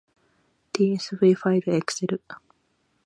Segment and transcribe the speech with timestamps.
[0.73, 2.23] tsv ファイルエクセル